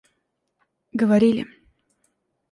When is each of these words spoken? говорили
говорили 0.93 1.45